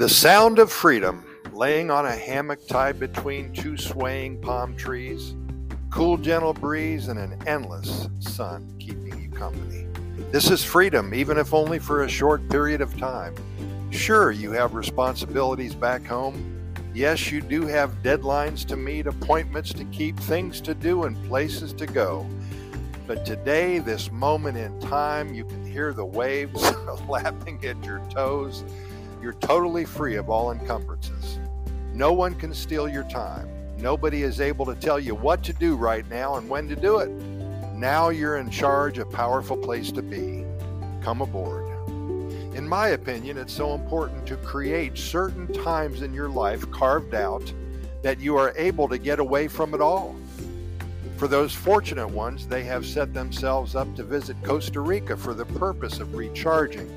[0.00, 5.34] The sound of freedom, laying on a hammock tied between two swaying palm trees,
[5.90, 9.86] cool, gentle breeze, and an endless sun keeping you company.
[10.32, 13.34] This is freedom, even if only for a short period of time.
[13.90, 16.72] Sure, you have responsibilities back home.
[16.94, 21.74] Yes, you do have deadlines to meet, appointments to keep, things to do, and places
[21.74, 22.26] to go.
[23.06, 26.72] But today, this moment in time, you can hear the waves
[27.06, 28.64] lapping at your toes.
[29.22, 31.38] You're totally free of all encumbrances.
[31.92, 33.48] No one can steal your time.
[33.76, 36.98] Nobody is able to tell you what to do right now and when to do
[36.98, 37.10] it.
[37.74, 40.44] Now you're in charge, a powerful place to be.
[41.02, 41.66] Come aboard.
[42.54, 47.52] In my opinion, it's so important to create certain times in your life carved out
[48.02, 50.16] that you are able to get away from it all.
[51.20, 55.44] For those fortunate ones, they have set themselves up to visit Costa Rica for the
[55.44, 56.88] purpose of recharging,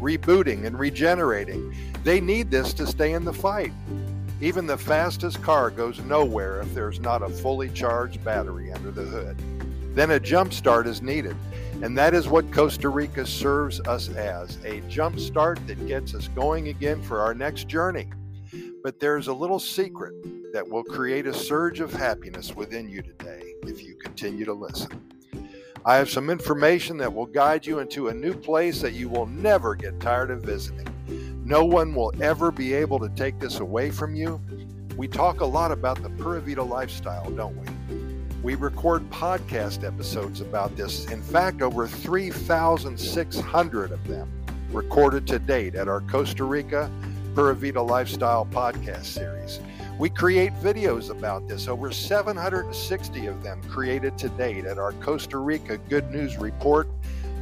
[0.00, 1.74] rebooting, and regenerating.
[2.04, 3.72] They need this to stay in the fight.
[4.40, 9.02] Even the fastest car goes nowhere if there's not a fully charged battery under the
[9.02, 9.36] hood.
[9.96, 11.34] Then a jump start is needed.
[11.82, 16.28] And that is what Costa Rica serves us as a jump start that gets us
[16.28, 18.08] going again for our next journey.
[18.84, 20.14] But there's a little secret
[20.52, 24.90] that will create a surge of happiness within you today if you continue to listen.
[25.84, 29.26] I have some information that will guide you into a new place that you will
[29.26, 30.86] never get tired of visiting.
[31.44, 34.40] No one will ever be able to take this away from you.
[34.96, 37.66] We talk a lot about the Pura Vida lifestyle, don't we?
[38.42, 41.10] We record podcast episodes about this.
[41.10, 44.30] In fact, over 3,600 of them
[44.70, 46.90] recorded to date at our Costa Rica
[47.34, 49.58] Pura Vida Lifestyle podcast series.
[49.98, 55.36] We create videos about this, over 760 of them created to date at our Costa
[55.36, 56.88] Rica Good News Report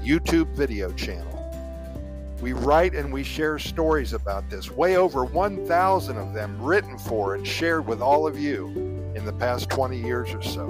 [0.02, 1.36] YouTube video channel.
[2.42, 7.34] We write and we share stories about this, way over 1,000 of them written for
[7.34, 8.66] and shared with all of you
[9.14, 10.64] in the past 20 years or so.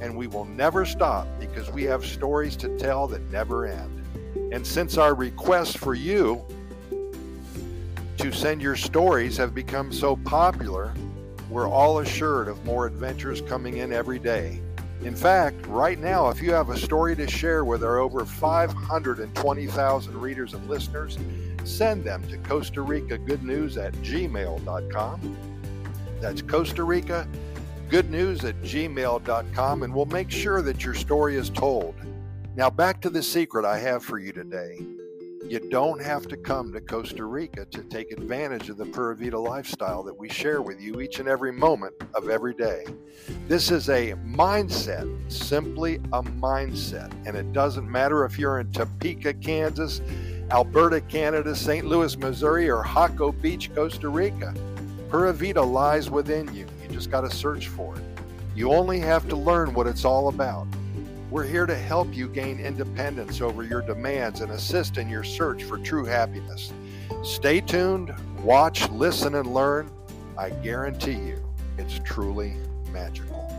[0.00, 4.52] And we will never stop because we have stories to tell that never end.
[4.52, 6.44] And since our requests for you
[8.18, 10.92] to send your stories have become so popular,
[11.48, 14.60] we're all assured of more adventures coming in every day.
[15.02, 20.20] In fact, right now, if you have a story to share with our over 520,000
[20.20, 21.16] readers and listeners,
[21.62, 25.36] send them to Costa Rica Good News at gmail.com.
[26.20, 27.28] That's Costa Rica
[27.88, 31.94] Good News at gmail.com, and we'll make sure that your story is told.
[32.56, 34.97] Now, back to the secret I have for you today.
[35.48, 39.38] You don't have to come to Costa Rica to take advantage of the Pura Vida
[39.38, 42.84] lifestyle that we share with you each and every moment of every day.
[43.46, 47.10] This is a mindset, simply a mindset.
[47.24, 50.02] And it doesn't matter if you're in Topeka, Kansas,
[50.50, 51.86] Alberta, Canada, St.
[51.86, 54.52] Louis, Missouri, or Jaco Beach, Costa Rica.
[55.08, 56.66] Pura Vida lies within you.
[56.82, 58.02] You just got to search for it.
[58.54, 60.66] You only have to learn what it's all about.
[61.30, 65.62] We're here to help you gain independence over your demands and assist in your search
[65.64, 66.72] for true happiness.
[67.22, 69.90] Stay tuned, watch, listen, and learn.
[70.38, 71.44] I guarantee you
[71.76, 72.56] it's truly
[72.92, 73.52] magical.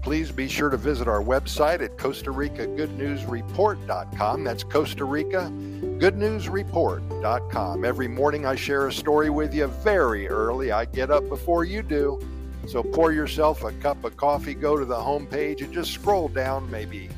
[0.00, 4.44] Please be sure to visit our website at Costa Rica Good News Report.com.
[4.44, 5.50] That's Costa Rica
[5.98, 7.84] Good News Report.com.
[7.84, 10.70] Every morning I share a story with you very early.
[10.70, 12.20] I get up before you do
[12.68, 16.28] so pour yourself a cup of coffee, go to the home page, and just scroll
[16.28, 17.08] down maybe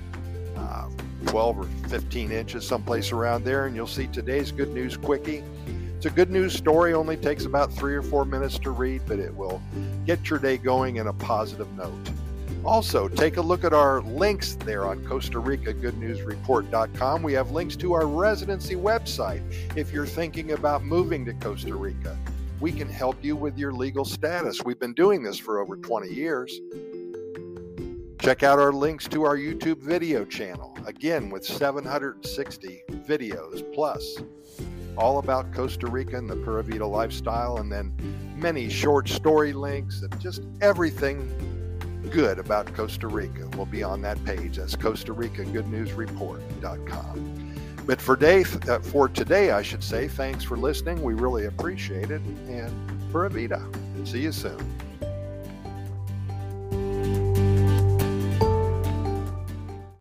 [0.57, 0.89] uh,
[1.27, 5.43] 12 or 15 inches, someplace around there, and you'll see today's Good News Quickie.
[5.97, 9.19] It's a good news story, only takes about three or four minutes to read, but
[9.19, 9.61] it will
[10.07, 12.11] get your day going in a positive note.
[12.65, 17.23] Also, take a look at our links there on Costa Rica Good News Report.com.
[17.23, 19.43] We have links to our residency website
[19.77, 22.17] if you're thinking about moving to Costa Rica
[22.61, 24.63] we can help you with your legal status.
[24.65, 26.61] We've been doing this for over 20 years.
[28.21, 34.19] Check out our links to our YouTube video channel, again with 760 videos plus,
[34.99, 37.95] all about Costa Rica and the Pura Vida lifestyle, and then
[38.37, 41.33] many short story links and just everything
[42.11, 44.59] good about Costa Rica will be on that page.
[44.59, 47.50] That's Costa Rica Good News Report.com.
[47.91, 51.03] But for day uh, for today, I should say, thanks for listening.
[51.03, 53.67] We really appreciate it, and Pura Vida.
[54.05, 54.90] See you soon.